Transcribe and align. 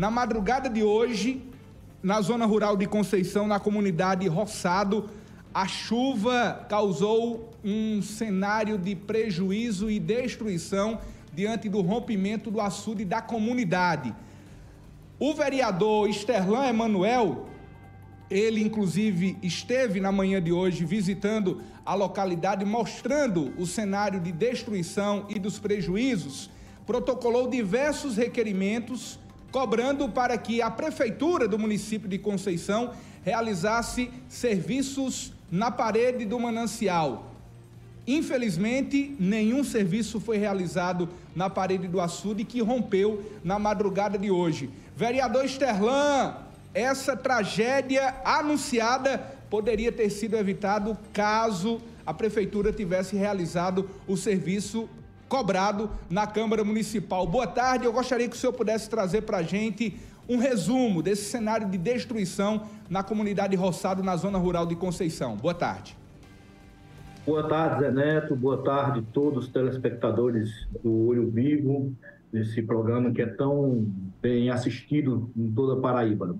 Na 0.00 0.10
madrugada 0.10 0.70
de 0.70 0.82
hoje, 0.82 1.42
na 2.02 2.22
zona 2.22 2.46
rural 2.46 2.74
de 2.74 2.86
Conceição, 2.86 3.46
na 3.46 3.60
comunidade 3.60 4.26
Roçado, 4.28 5.10
a 5.52 5.68
chuva 5.68 6.64
causou 6.70 7.50
um 7.62 8.00
cenário 8.00 8.78
de 8.78 8.96
prejuízo 8.96 9.90
e 9.90 10.00
destruição 10.00 10.98
diante 11.34 11.68
do 11.68 11.82
rompimento 11.82 12.50
do 12.50 12.62
açude 12.62 13.04
da 13.04 13.20
comunidade. 13.20 14.14
O 15.18 15.34
vereador 15.34 16.08
Esterlan 16.08 16.68
Emanuel, 16.68 17.46
ele 18.30 18.62
inclusive 18.62 19.36
esteve 19.42 20.00
na 20.00 20.10
manhã 20.10 20.40
de 20.40 20.50
hoje 20.50 20.82
visitando 20.82 21.60
a 21.84 21.94
localidade, 21.94 22.64
mostrando 22.64 23.52
o 23.58 23.66
cenário 23.66 24.18
de 24.18 24.32
destruição 24.32 25.26
e 25.28 25.38
dos 25.38 25.58
prejuízos, 25.58 26.48
protocolou 26.86 27.50
diversos 27.50 28.16
requerimentos 28.16 29.18
cobrando 29.50 30.08
para 30.08 30.36
que 30.38 30.62
a 30.62 30.70
prefeitura 30.70 31.48
do 31.48 31.58
município 31.58 32.08
de 32.08 32.18
Conceição 32.18 32.92
realizasse 33.22 34.10
serviços 34.28 35.32
na 35.50 35.70
parede 35.70 36.24
do 36.24 36.38
manancial. 36.38 37.26
Infelizmente, 38.06 39.14
nenhum 39.18 39.62
serviço 39.62 40.18
foi 40.18 40.38
realizado 40.38 41.08
na 41.34 41.50
parede 41.50 41.86
do 41.86 42.00
açude 42.00 42.44
que 42.44 42.60
rompeu 42.60 43.22
na 43.44 43.58
madrugada 43.58 44.18
de 44.18 44.30
hoje. 44.30 44.70
Vereador 44.96 45.44
Sterlan, 45.44 46.34
essa 46.72 47.16
tragédia 47.16 48.14
anunciada 48.24 49.18
poderia 49.50 49.92
ter 49.92 50.10
sido 50.10 50.36
evitado 50.36 50.96
caso 51.12 51.80
a 52.06 52.14
prefeitura 52.14 52.72
tivesse 52.72 53.14
realizado 53.16 53.88
o 54.08 54.16
serviço 54.16 54.88
cobrado 55.30 55.88
na 56.10 56.26
Câmara 56.26 56.64
Municipal. 56.64 57.24
Boa 57.24 57.46
tarde, 57.46 57.84
eu 57.84 57.92
gostaria 57.92 58.28
que 58.28 58.34
o 58.34 58.38
senhor 58.38 58.52
pudesse 58.52 58.90
trazer 58.90 59.22
para 59.22 59.38
a 59.38 59.42
gente 59.42 59.96
um 60.28 60.38
resumo 60.38 61.00
desse 61.02 61.30
cenário 61.30 61.70
de 61.70 61.78
destruição 61.78 62.62
na 62.90 63.04
comunidade 63.04 63.54
Roçado, 63.54 64.02
na 64.02 64.16
zona 64.16 64.38
rural 64.38 64.66
de 64.66 64.74
Conceição. 64.74 65.36
Boa 65.36 65.54
tarde. 65.54 65.96
Boa 67.24 67.48
tarde, 67.48 67.84
Zé 67.84 67.92
Neto. 67.92 68.34
Boa 68.34 68.60
tarde 68.64 68.98
a 68.98 69.02
todos 69.12 69.44
os 69.44 69.52
telespectadores 69.52 70.66
do 70.82 71.06
Olho 71.06 71.30
Vivo, 71.30 71.92
desse 72.32 72.60
programa 72.60 73.12
que 73.12 73.22
é 73.22 73.26
tão 73.26 73.86
bem 74.20 74.50
assistido 74.50 75.30
em 75.36 75.48
toda 75.52 75.74
a 75.74 75.80
Paraíba. 75.80 76.34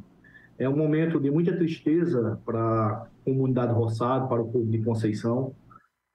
É 0.59 0.69
um 0.69 0.77
momento 0.77 1.21
de 1.21 1.31
muita 1.31 1.57
tristeza 1.57 2.41
para 2.45 2.61
a 2.61 3.07
comunidade 3.25 3.73
Roçado, 3.73 4.27
para 4.27 4.43
o 4.43 4.49
povo 4.49 4.67
de 4.67 4.79
Conceição, 4.79 5.53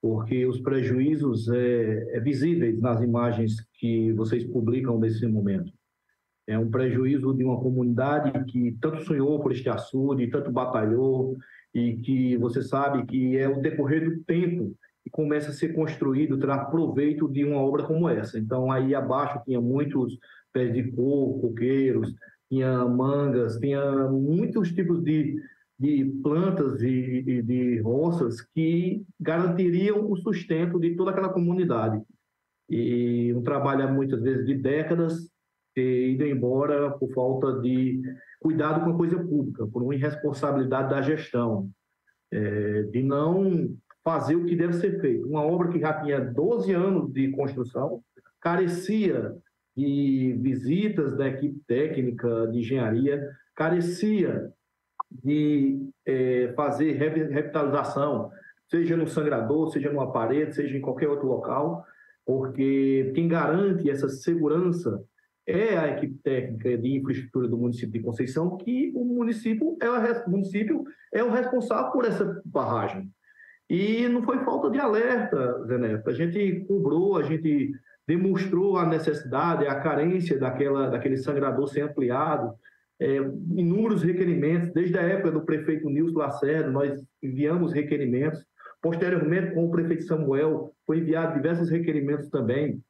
porque 0.05 0.45
os 0.45 0.59
prejuízos 0.59 1.49
é, 1.49 2.15
é 2.15 2.19
visíveis 2.19 2.79
nas 2.79 3.01
imagens 3.01 3.55
que 3.73 4.13
vocês 4.13 4.43
publicam 4.43 4.99
nesse 4.99 5.25
momento. 5.25 5.73
É 6.45 6.59
um 6.59 6.69
prejuízo 6.69 7.33
de 7.33 7.43
uma 7.43 7.59
comunidade 7.59 8.31
que 8.45 8.77
tanto 8.79 9.03
sonhou 9.03 9.39
por 9.39 9.51
este 9.51 9.67
açude, 9.67 10.27
tanto 10.27 10.51
batalhou, 10.51 11.35
e 11.73 11.97
que 11.97 12.37
você 12.37 12.61
sabe 12.61 13.03
que 13.07 13.35
é 13.35 13.49
o 13.49 13.59
decorrer 13.59 14.07
do 14.07 14.23
tempo 14.25 14.75
que 15.03 15.09
começa 15.09 15.49
a 15.49 15.53
ser 15.53 15.73
construído, 15.73 16.37
terá 16.37 16.65
proveito 16.65 17.27
de 17.27 17.43
uma 17.43 17.57
obra 17.57 17.81
como 17.81 18.07
essa. 18.07 18.37
Então, 18.37 18.71
aí 18.71 18.93
abaixo 18.93 19.41
tinha 19.43 19.59
muitos 19.59 20.19
pés 20.53 20.71
de 20.71 20.83
coco, 20.91 21.41
coqueiros, 21.41 22.13
tinha 22.47 22.85
mangas, 22.85 23.57
tinha 23.57 24.07
muitos 24.11 24.71
tipos 24.71 25.03
de, 25.03 25.41
de 25.77 26.05
plantas 26.23 26.81
e 26.81 27.41
de, 27.41 27.79
roças 27.81 28.41
que 28.41 29.03
garantiriam 29.19 30.09
o 30.09 30.15
sustento 30.15 30.79
de 30.79 30.95
toda 30.95 31.11
aquela 31.11 31.29
comunidade. 31.29 32.01
E 32.69 33.33
um 33.33 33.43
trabalho, 33.43 33.93
muitas 33.93 34.21
vezes, 34.21 34.45
de 34.45 34.55
décadas, 34.55 35.29
ter 35.73 36.11
ido 36.11 36.25
embora 36.25 36.91
por 36.91 37.13
falta 37.13 37.59
de 37.59 38.01
cuidado 38.39 38.83
com 38.83 38.91
a 38.91 38.97
coisa 38.97 39.17
pública, 39.17 39.67
por 39.67 39.83
uma 39.83 39.93
irresponsabilidade 39.93 40.89
da 40.89 41.01
gestão, 41.01 41.69
é, 42.31 42.83
de 42.83 43.03
não 43.03 43.75
fazer 44.03 44.35
o 44.35 44.45
que 44.45 44.55
deve 44.55 44.73
ser 44.73 45.01
feito. 45.01 45.27
Uma 45.27 45.43
obra 45.43 45.69
que 45.69 45.79
já 45.79 46.01
tinha 46.01 46.21
12 46.21 46.71
anos 46.71 47.11
de 47.11 47.29
construção, 47.31 48.01
carecia 48.39 49.35
de 49.75 50.37
visitas 50.39 51.17
da 51.17 51.27
equipe 51.27 51.59
técnica 51.67 52.47
de 52.47 52.59
engenharia, 52.59 53.29
carecia 53.53 54.53
de 55.23 55.89
é, 56.05 56.53
fazer 56.55 56.93
revitalização, 56.93 58.29
seja 58.69 58.97
no 58.97 59.07
sangrador, 59.07 59.71
seja 59.71 59.91
numa 59.91 60.11
parede, 60.11 60.55
seja 60.55 60.77
em 60.77 60.81
qualquer 60.81 61.07
outro 61.07 61.27
local, 61.27 61.83
porque 62.25 63.11
quem 63.13 63.27
garante 63.27 63.89
essa 63.89 64.09
segurança 64.09 65.03
é 65.47 65.77
a 65.77 65.87
equipe 65.89 66.17
técnica 66.23 66.77
de 66.77 66.97
infraestrutura 66.97 67.47
do 67.47 67.57
município 67.57 67.91
de 67.91 67.99
Conceição, 67.99 68.57
que 68.57 68.91
o 68.95 69.05
município 69.05 69.77
é 69.79 69.89
o, 69.89 70.29
município 70.29 70.83
é 71.13 71.23
o 71.23 71.29
responsável 71.29 71.91
por 71.91 72.05
essa 72.05 72.41
barragem. 72.43 73.09
E 73.69 74.07
não 74.07 74.23
foi 74.23 74.43
falta 74.43 74.69
de 74.69 74.79
alerta, 74.79 75.63
Zé 75.65 75.77
Neto. 75.77 76.09
A 76.09 76.13
gente 76.13 76.65
cobrou, 76.67 77.17
a 77.17 77.23
gente 77.23 77.71
demonstrou 78.07 78.77
a 78.77 78.85
necessidade, 78.85 79.67
a 79.67 79.79
carência 79.79 80.37
daquela, 80.39 80.87
daquele 80.89 81.17
sangrador 81.17 81.67
ser 81.67 81.81
ampliado, 81.81 82.53
é, 82.99 83.17
inúmeros 83.55 84.03
requerimentos, 84.03 84.71
desde 84.73 84.97
a 84.97 85.01
época 85.01 85.31
do 85.31 85.45
prefeito 85.45 85.89
Nilson 85.89 86.17
Lacerda, 86.17 86.69
nós 86.69 87.03
enviamos 87.21 87.73
requerimentos. 87.73 88.45
Posteriormente, 88.81 89.53
com 89.53 89.65
o 89.65 89.71
prefeito 89.71 90.03
Samuel, 90.03 90.71
foi 90.85 90.99
enviado 90.99 91.33
diversos 91.33 91.69
requerimentos 91.69 92.29
também. 92.29 92.81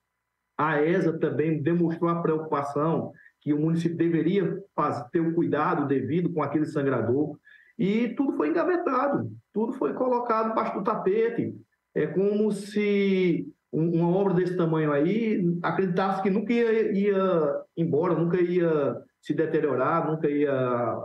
A 0.57 0.81
ESA 0.81 1.17
também 1.17 1.61
demonstrou 1.61 2.09
a 2.09 2.21
preocupação 2.21 3.11
que 3.41 3.53
o 3.53 3.59
município 3.59 3.97
deveria 3.97 4.59
fazer, 4.75 5.09
ter 5.11 5.19
o 5.19 5.33
cuidado 5.33 5.87
devido 5.87 6.31
com 6.33 6.41
aquele 6.41 6.65
sangrador. 6.65 7.37
E 7.77 8.09
tudo 8.09 8.37
foi 8.37 8.49
engavetado, 8.49 9.29
tudo 9.53 9.73
foi 9.73 9.93
colocado 9.93 10.51
embaixo 10.51 10.77
do 10.77 10.83
tapete. 10.83 11.53
É 11.93 12.07
como 12.07 12.51
se 12.51 13.47
uma 13.71 14.09
obra 14.09 14.33
desse 14.33 14.55
tamanho 14.55 14.91
aí 14.91 15.43
acreditasse 15.61 16.23
que 16.23 16.29
nunca 16.29 16.53
ia, 16.53 16.91
ia 16.93 17.61
embora, 17.75 18.15
nunca 18.15 18.39
ia 18.39 18.95
se 19.25 19.33
deteriorar, 19.33 20.07
nunca 20.07 20.29
ia 20.29 20.53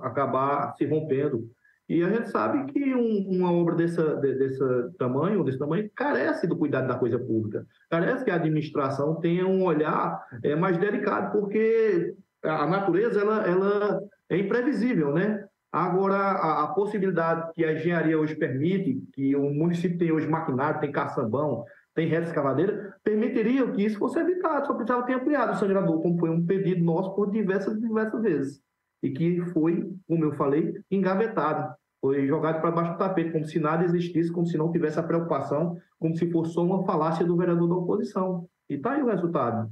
acabar 0.03 0.75
se 0.77 0.85
rompendo. 0.85 1.49
E 1.89 2.05
a 2.05 2.09
gente 2.09 2.31
sabe 2.31 2.71
que 2.71 2.95
um, 2.95 3.31
uma 3.31 3.51
obra 3.51 3.75
dessa, 3.75 4.15
de, 4.17 4.35
desse 4.35 4.61
tamanho, 4.99 5.43
desse 5.43 5.59
tamanho, 5.59 5.91
carece 5.97 6.47
do 6.47 6.57
cuidado 6.57 6.87
da 6.87 6.99
coisa 6.99 7.19
pública, 7.19 7.67
carece 7.91 8.25
que 8.25 8.31
a 8.31 8.35
administração 8.35 9.17
tenha 9.17 9.47
um 9.47 9.65
olhar 9.65 10.23
é, 10.45 10.55
mais 10.55 10.77
delicado, 10.77 11.33
porque 11.33 12.15
a 12.45 12.67
natureza 12.67 13.21
ela, 13.21 13.47
ela 13.47 14.01
é 14.29 14.37
imprevisível, 14.37 15.15
né? 15.15 15.45
Agora, 15.73 16.17
a, 16.17 16.65
a, 16.65 16.67
possibilidade 16.69 17.53
que 17.55 17.65
a 17.65 17.73
engenharia 17.73 18.19
hoje 18.19 18.35
permite, 18.35 19.03
que 19.15 19.35
o 19.35 19.51
município 19.51 19.99
tem 19.99 20.13
hoje 20.13 20.29
maquinário, 20.29 20.81
tem 20.81 20.93
caçambão, 20.93 21.65
tem 22.01 22.09
reta 22.09 22.29
escavadeira, 22.29 22.97
permitiria 23.05 23.71
que 23.73 23.85
isso 23.85 23.99
fosse 23.99 24.19
evitado, 24.19 24.67
só 24.67 24.73
precisava 24.73 25.05
ter 25.05 25.13
ampliado 25.13 25.53
o 25.53 25.57
sangrador, 25.57 26.01
como 26.01 26.19
foi 26.19 26.31
um 26.31 26.47
pedido 26.47 26.83
nosso 26.83 27.15
por 27.15 27.31
diversas 27.31 27.79
diversas 27.79 28.23
vezes. 28.23 28.63
E 29.03 29.11
que 29.11 29.43
foi, 29.53 29.93
como 30.09 30.25
eu 30.25 30.33
falei, 30.33 30.75
engavetado. 30.91 31.75
Foi 32.01 32.27
jogado 32.27 32.63
para 32.63 32.71
baixo 32.71 32.93
do 32.93 32.99
tapete, 32.99 33.33
como 33.33 33.45
se 33.45 33.61
nada 33.61 33.85
existisse, 33.85 34.33
como 34.33 34.47
se 34.47 34.57
não 34.57 34.73
tivesse 34.73 34.99
a 34.99 35.03
preocupação, 35.03 35.77
como 35.99 36.17
se 36.17 36.31
fosse 36.31 36.55
só 36.55 36.65
uma 36.65 36.85
falácia 36.87 37.25
do 37.25 37.37
vereador 37.37 37.69
da 37.69 37.75
oposição. 37.75 38.47
E 38.71 38.75
está 38.77 38.93
aí 38.93 39.03
o 39.03 39.07
resultado. 39.07 39.71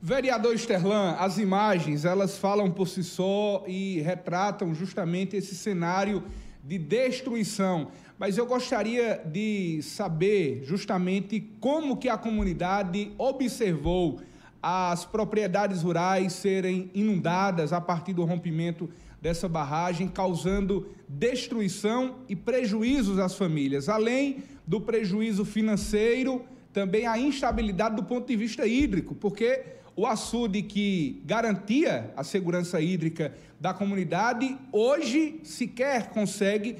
Vereador 0.00 0.54
Sterlan, 0.54 1.16
as 1.18 1.36
imagens 1.36 2.06
elas 2.06 2.38
falam 2.38 2.70
por 2.70 2.88
si 2.88 3.04
só 3.04 3.62
e 3.66 4.00
retratam 4.00 4.74
justamente 4.74 5.36
esse 5.36 5.54
cenário 5.54 6.22
de 6.66 6.78
destruição. 6.78 7.88
Mas 8.18 8.36
eu 8.36 8.46
gostaria 8.46 9.22
de 9.24 9.80
saber 9.82 10.62
justamente 10.64 11.40
como 11.60 11.96
que 11.96 12.08
a 12.08 12.16
comunidade 12.16 13.12
observou 13.16 14.20
as 14.62 15.04
propriedades 15.04 15.82
rurais 15.82 16.32
serem 16.32 16.90
inundadas 16.92 17.72
a 17.72 17.80
partir 17.80 18.12
do 18.12 18.24
rompimento 18.24 18.90
dessa 19.20 19.48
barragem, 19.48 20.08
causando 20.08 20.88
destruição 21.08 22.16
e 22.28 22.34
prejuízos 22.34 23.18
às 23.18 23.34
famílias. 23.34 23.88
Além 23.88 24.42
do 24.66 24.80
prejuízo 24.80 25.44
financeiro, 25.44 26.44
também 26.72 27.06
a 27.06 27.18
instabilidade 27.18 27.96
do 27.96 28.02
ponto 28.02 28.26
de 28.26 28.36
vista 28.36 28.66
hídrico, 28.66 29.14
porque 29.14 29.64
o 29.96 30.06
açude 30.06 30.62
que 30.62 31.22
garantia 31.24 32.12
a 32.14 32.22
segurança 32.22 32.80
hídrica 32.80 33.34
da 33.58 33.72
comunidade, 33.72 34.56
hoje 34.70 35.40
sequer 35.42 36.10
consegue 36.10 36.76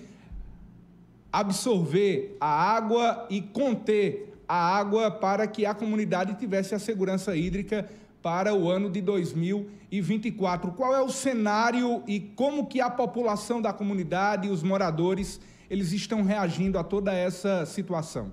absorver 1.32 2.36
a 2.38 2.46
água 2.46 3.26
e 3.30 3.40
conter 3.40 4.34
a 4.46 4.54
água 4.54 5.10
para 5.10 5.46
que 5.46 5.64
a 5.64 5.74
comunidade 5.74 6.34
tivesse 6.34 6.74
a 6.74 6.78
segurança 6.78 7.34
hídrica 7.34 7.88
para 8.22 8.54
o 8.54 8.70
ano 8.70 8.90
de 8.90 9.00
2024. 9.00 10.72
Qual 10.72 10.94
é 10.94 11.00
o 11.00 11.08
cenário 11.08 12.02
e 12.06 12.20
como 12.20 12.66
que 12.66 12.82
a 12.82 12.90
população 12.90 13.62
da 13.62 13.72
comunidade 13.72 14.46
e 14.46 14.50
os 14.50 14.62
moradores 14.62 15.40
eles 15.70 15.92
estão 15.92 16.22
reagindo 16.22 16.78
a 16.78 16.84
toda 16.84 17.14
essa 17.14 17.64
situação? 17.64 18.30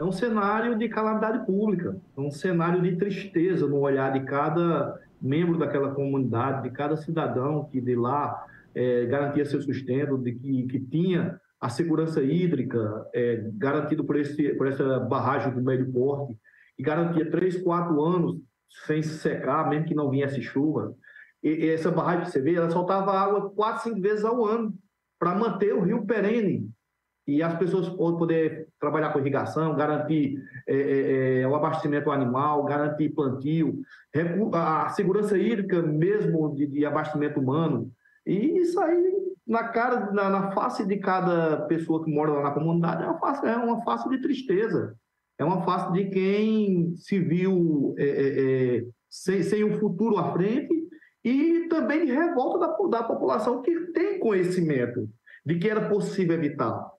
É 0.00 0.02
um 0.02 0.12
cenário 0.12 0.78
de 0.78 0.88
calamidade 0.88 1.44
pública, 1.44 1.94
é 2.16 2.20
um 2.22 2.30
cenário 2.30 2.80
de 2.80 2.96
tristeza 2.96 3.66
no 3.66 3.80
olhar 3.80 4.10
de 4.14 4.24
cada 4.24 4.98
membro 5.20 5.58
daquela 5.58 5.94
comunidade, 5.94 6.62
de 6.62 6.70
cada 6.70 6.96
cidadão 6.96 7.68
que 7.70 7.82
de 7.82 7.94
lá 7.94 8.46
é, 8.74 9.04
garantia 9.04 9.44
seu 9.44 9.60
sustento, 9.60 10.16
de 10.16 10.32
que, 10.32 10.62
que 10.68 10.80
tinha 10.80 11.38
a 11.60 11.68
segurança 11.68 12.22
hídrica 12.22 13.06
é, 13.12 13.44
garantido 13.52 14.02
por, 14.02 14.16
esse, 14.16 14.54
por 14.54 14.68
essa 14.68 15.00
barragem 15.00 15.52
do 15.52 15.60
médio 15.60 15.92
porte, 15.92 16.34
que 16.74 16.82
garantia 16.82 17.30
três, 17.30 17.62
quatro 17.62 18.02
anos 18.02 18.40
sem 18.86 19.02
se 19.02 19.18
secar, 19.18 19.68
mesmo 19.68 19.84
que 19.84 19.94
não 19.94 20.08
viesse 20.08 20.40
chuva. 20.40 20.94
E, 21.42 21.50
e 21.50 21.68
essa 21.68 21.90
barragem 21.90 22.24
que 22.24 22.30
você 22.30 22.40
vê, 22.40 22.54
ela 22.54 22.70
soltava 22.70 23.12
água 23.12 23.50
quatro, 23.50 23.82
cinco 23.82 24.00
vezes 24.00 24.24
ao 24.24 24.46
ano 24.46 24.72
para 25.18 25.34
manter 25.34 25.74
o 25.74 25.82
rio 25.82 26.06
perene 26.06 26.70
e 27.30 27.42
as 27.42 27.56
pessoas 27.56 27.88
poder 27.88 28.66
trabalhar 28.80 29.12
com 29.12 29.20
irrigação, 29.20 29.76
garantir 29.76 30.42
é, 30.66 30.74
é, 30.74 31.40
é, 31.40 31.48
o 31.48 31.54
abastecimento 31.54 32.10
animal, 32.10 32.64
garantir 32.64 33.10
plantio, 33.10 33.80
a 34.52 34.88
segurança 34.88 35.38
hídrica 35.38 35.80
mesmo 35.80 36.52
de, 36.54 36.66
de 36.66 36.84
abastecimento 36.84 37.38
humano. 37.38 37.92
E 38.26 38.58
isso 38.58 38.80
aí, 38.80 39.14
na 39.46 39.68
cara, 39.68 40.10
na, 40.12 40.28
na, 40.28 40.50
face 40.50 40.84
de 40.84 40.96
cada 40.96 41.62
pessoa 41.66 42.04
que 42.04 42.10
mora 42.10 42.32
lá 42.32 42.42
na 42.42 42.50
comunidade, 42.50 43.04
é 43.04 43.06
uma 43.06 43.20
face, 43.20 43.46
é 43.46 43.56
uma 43.56 43.84
face 43.84 44.08
de 44.08 44.20
tristeza. 44.20 44.96
É 45.38 45.44
uma 45.44 45.62
face 45.62 45.92
de 45.92 46.06
quem 46.06 46.94
se 46.96 47.18
viu 47.20 47.94
é, 47.96 48.04
é, 48.04 48.76
é 48.78 48.84
sem, 49.08 49.42
sem 49.42 49.64
um 49.64 49.78
futuro 49.78 50.18
à 50.18 50.32
frente 50.32 50.74
e 51.24 51.68
também 51.68 52.04
de 52.04 52.12
revolta 52.12 52.58
da, 52.58 52.98
da 52.98 53.04
população 53.04 53.62
que 53.62 53.92
tem 53.92 54.18
conhecimento 54.18 55.08
de 55.46 55.58
que 55.58 55.68
era 55.68 55.88
possível 55.88 56.34
evitar. 56.34 56.90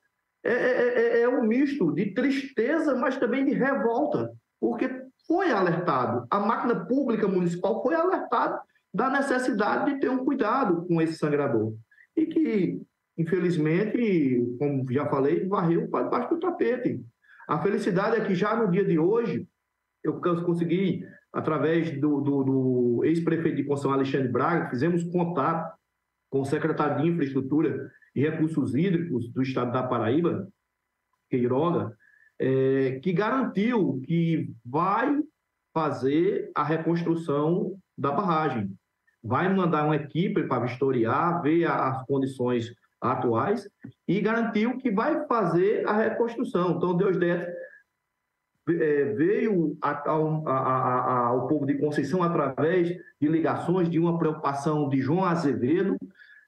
É, 0.44 0.54
é, 0.54 1.20
é, 1.20 1.22
é 1.22 1.30
um 1.30 1.44
misto 1.44 1.92
de 1.94 2.14
tristeza, 2.14 2.96
mas 2.96 3.18
também 3.18 3.46
de 3.46 3.54
revolta, 3.54 4.32
porque 4.60 4.90
foi 5.28 5.52
alertado, 5.52 6.26
a 6.30 6.40
máquina 6.40 6.86
pública 6.86 7.28
municipal 7.28 7.82
foi 7.84 7.94
alertada 7.94 8.60
da 8.94 9.10
necessidade 9.10 9.94
de 9.94 10.00
ter 10.00 10.10
um 10.10 10.26
cuidado 10.26 10.86
com 10.88 11.02
esse 11.02 11.14
sangrador. 11.14 11.74
E 12.16 12.26
que, 12.26 12.82
infelizmente, 13.18 14.44
como 14.60 14.92
já 14.92 15.06
falei, 15.08 15.48
varreu 15.48 15.88
para 15.88 16.06
debaixo 16.06 16.30
do 16.30 16.40
tapete. 16.40 17.00
A 17.48 17.62
felicidade 17.62 18.18
é 18.18 18.26
que 18.26 18.36
já 18.36 18.56
no 18.56 18.70
dia 18.70 18.84
de 18.84 19.00
hoje, 19.00 19.48
eu 20.04 20.20
consegui, 20.44 21.06
através 21.32 21.92
do, 22.00 22.20
do, 22.20 22.44
do 22.44 23.02
ex-prefeito 23.06 23.58
de 23.58 23.64
Constituição, 23.64 23.94
Alexandre 23.94 24.28
Braga, 24.28 24.70
fizemos 24.70 25.04
contato 25.04 25.80
com 26.32 26.42
o 26.42 26.46
secretário 26.46 27.04
de 27.04 27.10
Infraestrutura 27.10 27.92
e 28.16 28.22
Recursos 28.22 28.74
Hídricos 28.74 29.30
do 29.32 29.42
Estado 29.44 29.72
da 29.74 29.84
Paraíba, 29.84 30.48
Queiroga, 31.30 31.96
é, 32.40 33.00
que 33.04 33.12
garantiu 33.12 34.02
que 34.06 34.50
vai 34.66 35.22
fazer 35.74 36.50
a 36.56 36.64
reconstrução 36.64 37.78
da 37.98 38.12
barragem. 38.12 38.74
Vai 39.22 39.54
mandar 39.54 39.86
uma 39.86 39.96
equipe 39.98 40.44
para 40.48 40.66
vistoriar, 40.66 41.42
ver 41.42 41.66
as 41.66 42.04
condições 42.06 42.74
atuais 43.00 43.68
e 44.08 44.20
garantiu 44.22 44.78
que 44.78 44.90
vai 44.90 45.28
fazer 45.28 45.88
a 45.88 45.94
reconstrução. 45.94 46.78
Então, 46.78 46.96
Deus 46.96 47.18
deve 47.18 47.46
veio 48.68 49.78
ao 49.82 51.48
povo 51.48 51.66
de 51.66 51.78
Conceição 51.78 52.22
através 52.22 52.90
de 52.90 53.28
ligações 53.28 53.90
de 53.90 54.00
uma 54.00 54.18
preocupação 54.18 54.88
de 54.90 55.00
João 55.02 55.26
Azevedo, 55.26 55.98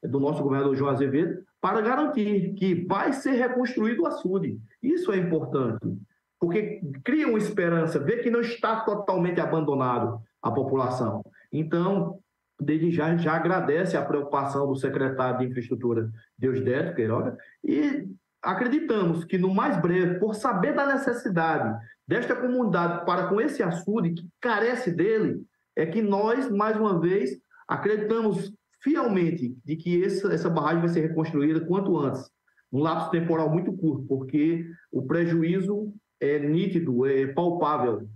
do 0.04 0.20
nosso 0.20 0.44
governador 0.44 0.76
João 0.76 0.92
Azevedo, 0.92 1.44
para 1.62 1.82
garantir 1.82 2.54
que 2.56 2.76
vai 2.86 3.14
ser 3.14 3.32
reconstruído 3.32 4.04
o 4.04 4.08
açude. 4.08 4.60
Isso 4.82 5.12
é 5.12 5.18
importante, 5.18 5.98
porque 6.40 6.82
cria 7.04 7.28
uma 7.28 7.38
esperança, 7.38 8.00
vê 8.00 8.18
que 8.18 8.30
não 8.30 8.42
está 8.42 8.82
totalmente 8.82 9.40
abandonado 9.40 10.20
a 10.42 10.52
população. 10.52 11.24
Então, 11.52 12.20
desde 12.60 12.92
já, 12.92 13.16
já 13.16 13.34
agradece 13.34 13.96
a 13.96 14.04
preocupação 14.04 14.68
do 14.68 14.76
secretário 14.76 15.40
de 15.40 15.46
Infraestrutura, 15.46 16.10
Deusdedito 16.38 16.96
Queiroga, 16.96 17.38
e 17.64 18.08
acreditamos 18.44 19.24
que 19.24 19.38
no 19.38 19.54
mais 19.54 19.82
breve, 19.82 20.20
por 20.20 20.36
saber 20.36 20.76
da 20.76 20.86
necessidade 20.86 21.80
desta 22.06 22.36
comunidade 22.36 23.06
para 23.06 23.28
com 23.28 23.40
esse 23.40 23.64
açude 23.64 24.12
que 24.12 24.28
carece 24.42 24.92
dele, 24.92 25.42
é 25.76 25.86
que 25.86 26.02
nós, 26.02 26.52
mais 26.52 26.78
uma 26.78 27.00
vez, 27.00 27.32
acreditamos 27.68 28.54
fielmente 28.82 29.56
de 29.64 29.78
que 29.78 30.04
essa, 30.04 30.32
essa 30.34 30.50
barragem 30.50 30.82
vai 30.82 30.90
ser 30.90 31.08
reconstruída 31.08 31.62
quanto 31.62 31.98
antes, 31.98 32.30
num 32.70 32.82
lapso 32.82 33.10
temporal 33.10 33.50
muito 33.50 33.72
curto, 33.72 34.06
porque 34.06 34.66
o 34.92 35.04
prejuízo 35.04 35.94
é 36.20 36.38
nítido, 36.38 37.06
é 37.06 37.28
palpável. 37.28 38.08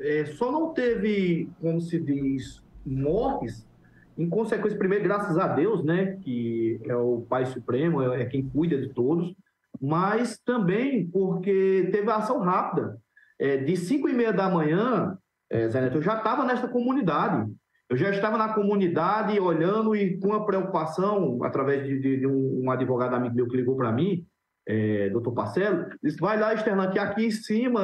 É, 0.00 0.24
só 0.24 0.50
não 0.50 0.72
teve, 0.72 1.50
como 1.60 1.80
se 1.82 2.00
diz, 2.00 2.62
mortes, 2.84 3.68
em 4.16 4.28
consequência, 4.28 4.78
primeiro, 4.78 5.04
graças 5.04 5.36
a 5.36 5.48
Deus, 5.48 5.84
né, 5.84 6.16
que 6.22 6.80
é 6.84 6.96
o 6.96 7.26
Pai 7.28 7.44
Supremo, 7.44 8.00
é, 8.00 8.22
é 8.22 8.24
quem 8.24 8.48
cuida 8.48 8.80
de 8.80 8.88
todos, 8.94 9.34
mas 9.80 10.38
também 10.38 11.06
porque 11.08 11.88
teve 11.92 12.10
ação 12.10 12.40
rápida. 12.40 12.98
É, 13.38 13.58
de 13.58 13.76
5 13.76 14.08
e 14.08 14.12
meia 14.12 14.32
da 14.32 14.48
manhã, 14.48 15.16
é, 15.50 15.68
Zé 15.68 15.80
Neto, 15.80 15.98
eu 15.98 16.02
já 16.02 16.16
estava 16.18 16.44
nesta 16.44 16.68
comunidade. 16.68 17.50
Eu 17.88 17.96
já 17.96 18.10
estava 18.10 18.36
na 18.36 18.52
comunidade 18.52 19.38
olhando 19.38 19.94
e 19.94 20.18
com 20.18 20.32
a 20.32 20.44
preocupação, 20.44 21.38
através 21.44 21.86
de, 21.86 22.00
de, 22.00 22.20
de 22.20 22.26
um, 22.26 22.64
um, 22.64 22.70
advogado 22.70 23.14
amigo 23.14 23.36
meu 23.36 23.46
que 23.46 23.56
ligou 23.56 23.76
para 23.76 23.92
mim, 23.92 24.26
é, 24.66 25.08
doutor 25.10 25.32
Parcelo, 25.32 25.86
disse: 26.02 26.18
vai 26.18 26.38
lá, 26.38 26.52
Externan, 26.52 26.90
que 26.90 26.98
aqui 26.98 27.26
em 27.26 27.30
cima 27.30 27.80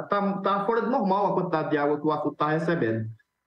está 0.00 0.40
tá 0.40 0.64
fora 0.64 0.80
de 0.80 0.88
normal 0.88 1.26
a 1.26 1.34
quantidade 1.34 1.70
de 1.70 1.76
água 1.76 2.00
que 2.00 2.06
o 2.06 2.10
açude 2.10 2.32
está 2.32 2.48
recebendo. 2.48 3.06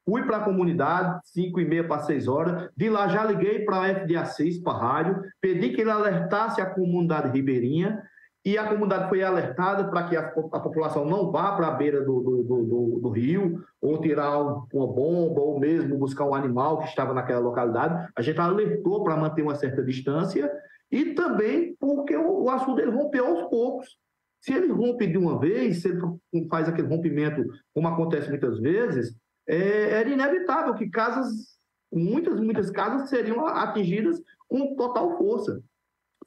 Fui 0.09 0.23
para 0.23 0.37
a 0.37 0.43
comunidade, 0.43 1.19
5 1.25 1.59
e 1.59 1.65
meia 1.65 1.87
para 1.87 1.99
6 1.99 2.27
horas. 2.27 2.67
De 2.75 2.89
lá 2.89 3.07
já 3.09 3.23
liguei 3.23 3.63
para 3.63 3.83
a 3.83 3.93
FDA6, 3.93 4.63
para 4.63 4.73
a 4.73 4.79
rádio, 4.81 5.21
pedi 5.39 5.69
que 5.69 5.81
ele 5.81 5.91
alertasse 5.91 6.59
a 6.59 6.65
comunidade 6.65 7.29
ribeirinha 7.29 8.01
e 8.43 8.57
a 8.57 8.67
comunidade 8.67 9.07
foi 9.07 9.21
alertada 9.21 9.87
para 9.87 10.07
que 10.07 10.17
a, 10.17 10.21
a, 10.21 10.59
população 10.59 11.05
não 11.05 11.31
vá 11.31 11.51
para 11.51 11.67
a 11.67 11.71
beira 11.71 12.01
do, 12.01 12.21
do, 12.21 12.43
do, 12.43 12.99
do, 13.03 13.09
rio, 13.11 13.63
ou 13.79 14.01
tirar 14.01 14.41
um, 14.41 14.65
uma 14.73 14.87
bomba, 14.87 15.41
ou 15.41 15.59
mesmo 15.59 15.95
buscar 15.95 16.25
um 16.25 16.33
animal 16.33 16.79
que 16.79 16.87
estava 16.87 17.13
naquela 17.13 17.41
localidade. 17.41 18.09
A 18.15 18.23
gente 18.23 18.39
alertou 18.39 19.03
para 19.03 19.15
manter 19.15 19.43
uma 19.43 19.53
certa 19.53 19.83
distância 19.83 20.51
e 20.91 21.13
também 21.13 21.75
porque 21.79 22.17
o, 22.17 22.45
o 22.45 22.49
açude 22.49 22.81
ele 22.81 22.97
rompeu 22.97 23.27
aos 23.27 23.47
poucos. 23.47 23.95
Se 24.41 24.53
ele 24.53 24.71
rompe 24.71 25.05
de 25.05 25.19
uma 25.19 25.37
vez, 25.37 25.83
se 25.83 25.89
ele 25.89 26.01
faz 26.49 26.67
aquele 26.67 26.87
rompimento, 26.87 27.45
como 27.75 27.87
acontece 27.87 28.27
muitas 28.27 28.57
vezes, 28.59 29.13
é, 29.49 29.99
era 29.99 30.09
inevitável 30.09 30.75
que 30.75 30.87
casas, 30.87 31.57
muitas, 31.91 32.39
muitas 32.39 32.69
casas 32.69 33.09
seriam 33.09 33.47
atingidas 33.47 34.21
com 34.47 34.75
total 34.75 35.17
força 35.17 35.61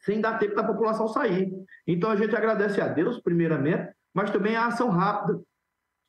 sem 0.00 0.21
dar 0.21 0.38
tempo 0.38 0.57
da 0.57 0.64
população 0.64 1.07
sair. 1.07 1.52
Então 1.87 2.11
a 2.11 2.17
gente 2.17 2.35
agradece 2.35 2.81
a 2.81 2.88
Deus, 2.88 3.21
primeiramente, 3.21 3.93
mas 4.12 4.31
também 4.31 4.57
a 4.57 4.67
ação 4.67 4.88
rápida 4.88 5.41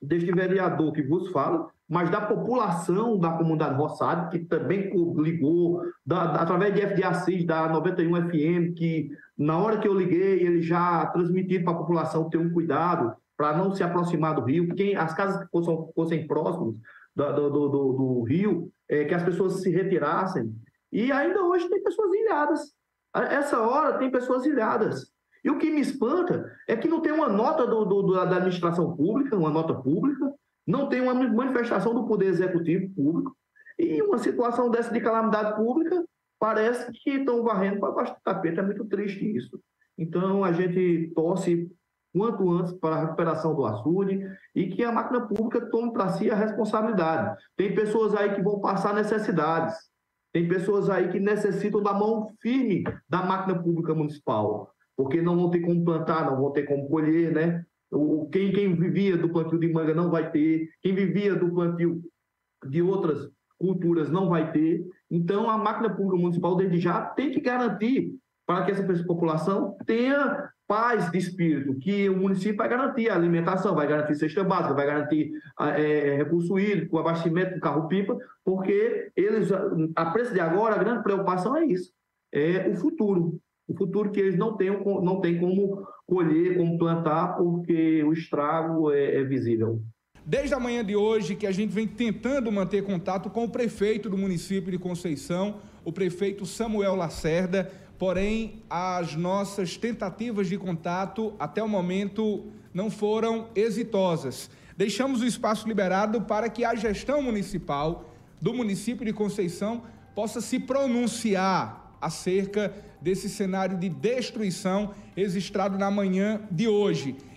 deste 0.02 0.32
vereador 0.32 0.92
que 0.92 1.04
vos 1.04 1.30
fala, 1.32 1.70
mas 1.88 2.10
da 2.10 2.20
população 2.20 3.20
da 3.20 3.32
comunidade 3.34 3.76
Roçado, 3.76 4.30
que 4.30 4.40
também 4.40 4.90
ligou, 5.16 5.84
da, 6.04 6.26
da, 6.26 6.42
através 6.42 6.74
de 6.74 6.82
FDA6, 6.82 7.46
da 7.46 7.70
91 7.70 8.30
FM, 8.30 8.74
que 8.76 9.12
na 9.38 9.60
hora 9.60 9.78
que 9.78 9.88
eu 9.88 9.94
liguei, 9.94 10.44
ele 10.44 10.62
já 10.62 11.06
transmitiram 11.08 11.64
para 11.64 11.74
a 11.74 11.78
população 11.78 12.30
ter 12.30 12.40
um 12.40 12.52
cuidado 12.52 13.16
para 13.38 13.56
não 13.56 13.74
se 13.74 13.84
aproximar 13.84 14.36
do 14.36 14.42
rio, 14.42 14.74
quem, 14.76 14.96
as 14.96 15.14
casas 15.14 15.44
que 15.44 15.52
fossem, 15.52 15.78
fossem 15.94 16.28
próximas 16.28 16.76
do, 17.16 17.34
do, 17.34 17.50
do, 17.50 17.94
do 17.94 18.24
rio, 18.24 18.72
é, 18.90 19.06
que 19.06 19.14
as 19.14 19.24
pessoas 19.24 19.62
se 19.62 19.70
retirassem. 19.70 20.54
E 20.92 21.12
ainda 21.12 21.44
hoje 21.44 21.70
tem 21.70 21.82
pessoas 21.82 22.14
ilhadas, 22.14 22.74
essa 23.16 23.60
hora 23.62 23.98
tem 23.98 24.12
pessoas 24.12 24.46
ilhadas. 24.46 25.12
E 25.44 25.50
o 25.50 25.58
que 25.58 25.70
me 25.70 25.82
espanta 25.82 26.50
é 26.68 26.76
que 26.76 26.88
não 26.88 27.02
tem 27.02 27.12
uma 27.12 27.28
nota 27.28 27.68
da 27.68 28.38
administração 28.38 28.96
pública, 28.96 29.38
uma 29.38 29.50
nota 29.50 29.74
pública, 29.74 30.34
não 30.66 30.88
tem 30.88 31.02
uma 31.02 31.14
manifestação 31.14 31.94
do 31.94 32.08
Poder 32.08 32.28
Executivo 32.28 32.94
Público, 32.96 33.36
e 33.78 34.02
uma 34.02 34.18
situação 34.18 34.70
dessa 34.70 34.94
de 34.94 35.02
calamidade 35.02 35.56
pública 35.56 36.04
parece 36.40 36.92
que 36.92 37.12
estão 37.12 37.44
varrendo 37.44 37.80
para 37.80 37.92
baixo 37.92 38.14
do 38.14 38.22
tapete. 38.24 38.60
É 38.60 38.64
muito 38.64 38.86
triste 38.86 39.26
isso. 39.36 39.60
Então, 39.98 40.44
a 40.44 40.52
gente 40.52 41.12
torce 41.14 41.70
quanto 42.14 42.50
antes 42.52 42.72
para 42.74 42.96
a 42.96 43.02
recuperação 43.02 43.56
do 43.56 43.66
açude 43.66 44.22
e 44.56 44.68
que 44.68 44.84
a 44.84 44.92
máquina 44.92 45.28
pública 45.28 45.68
tome 45.70 45.92
para 45.92 46.10
si 46.10 46.30
a 46.30 46.36
responsabilidade. 46.36 47.36
Tem 47.58 47.74
pessoas 47.74 48.14
aí 48.16 48.36
que 48.36 48.42
vão 48.42 48.62
passar 48.62 48.94
necessidades, 48.94 49.76
tem 50.32 50.48
pessoas 50.48 50.90
aí 50.90 51.10
que 51.10 51.20
necessitam 51.20 51.82
da 51.82 51.94
mão 51.94 52.30
firme 52.40 52.84
da 53.10 53.24
máquina 53.24 53.62
pública 53.62 53.94
municipal, 53.96 54.72
porque 54.96 55.22
não 55.22 55.36
vão 55.36 55.50
ter 55.50 55.62
como 55.62 55.84
plantar, 55.84 56.30
não 56.30 56.40
vão 56.40 56.52
ter 56.52 56.64
como 56.64 56.88
colher, 56.88 57.32
né? 57.32 57.66
Quem, 58.32 58.52
quem 58.52 58.76
vivia 58.76 59.18
do 59.18 59.30
plantio 59.30 59.60
de 59.60 59.72
manga 59.72 59.94
não 59.94 60.10
vai 60.10 60.32
ter, 60.32 60.70
quem 60.82 60.96
vivia 60.96 61.36
do 61.36 61.52
plantio 61.52 62.02
de 62.68 62.82
outras 62.82 63.30
culturas 63.60 64.10
não 64.10 64.30
vai 64.30 64.52
ter. 64.52 64.84
Então, 65.10 65.50
a 65.50 65.58
máquina 65.58 65.90
pública 65.90 66.18
municipal, 66.18 66.56
desde 66.56 66.80
já, 66.80 67.02
tem 67.02 67.32
que 67.32 67.40
garantir 67.40 68.16
para 68.46 68.66
que 68.66 68.72
essa 68.72 69.04
população 69.06 69.78
tenha 69.86 70.50
paz 70.74 71.12
de 71.12 71.20
espírito, 71.20 71.76
que 71.76 72.10
o 72.10 72.18
município 72.18 72.58
vai 72.58 72.68
garantir 72.68 73.08
a 73.08 73.14
alimentação, 73.14 73.76
vai 73.76 73.86
garantir 73.86 74.16
cesta 74.16 74.44
básica, 74.44 74.74
vai 74.74 74.88
garantir 74.88 75.32
é, 75.60 76.16
recurso 76.18 76.58
hídrico, 76.58 76.98
abastecimento 76.98 77.54
do 77.54 77.62
carro-pipa, 77.62 78.18
porque 78.44 79.12
eles, 79.16 79.50
a 79.96 80.06
preço 80.08 80.34
de 80.34 80.40
agora, 80.40 80.74
a 80.74 80.84
grande 80.84 81.04
preocupação 81.04 81.56
é 81.56 81.64
isso, 81.64 81.92
é 82.34 82.68
o 82.70 82.76
futuro. 82.76 83.40
O 83.68 83.78
futuro 83.78 84.10
que 84.10 84.20
eles 84.20 84.36
não 84.36 84.58
têm, 84.58 84.72
não 84.72 85.22
têm 85.22 85.40
como 85.40 85.88
colher, 86.08 86.58
como 86.58 86.80
plantar, 86.80 87.38
porque 87.38 88.04
o 88.04 88.12
estrago 88.12 88.92
é, 88.92 89.18
é 89.18 89.24
visível. 89.24 89.80
Desde 90.26 90.56
a 90.56 90.60
manhã 90.60 90.84
de 90.84 90.96
hoje 90.96 91.36
que 91.36 91.46
a 91.46 91.52
gente 91.52 91.72
vem 91.72 91.88
tentando 91.88 92.52
manter 92.52 92.84
contato 92.84 93.30
com 93.30 93.44
o 93.44 93.50
prefeito 93.50 94.10
do 94.10 94.18
município 94.18 94.72
de 94.72 94.80
Conceição, 94.80 95.58
o 95.86 95.92
prefeito 95.92 96.48
Samuel 96.48 96.96
Lacerda, 96.96 97.70
porém 98.04 98.62
as 98.70 99.16
nossas 99.16 99.78
tentativas 99.78 100.50
de 100.50 100.58
contato 100.58 101.34
até 101.40 101.64
o 101.64 101.70
momento 101.70 102.52
não 102.74 102.92
foram 102.92 103.48
exitosas. 103.56 104.50
Deixamos 104.76 105.22
o 105.22 105.26
espaço 105.26 105.66
liberado 105.66 106.20
para 106.24 106.50
que 106.50 106.66
a 106.66 106.76
gestão 106.76 107.22
municipal 107.22 108.14
do 108.42 108.54
município 108.54 109.06
de 109.06 109.14
Conceição 109.14 109.84
possa 110.14 110.42
se 110.42 110.60
pronunciar 110.60 111.96
acerca 112.02 112.76
desse 113.00 113.30
cenário 113.30 113.78
de 113.78 113.88
destruição 113.88 114.94
registrado 115.16 115.78
na 115.78 115.90
manhã 115.90 116.42
de 116.52 116.68
hoje. 116.68 117.16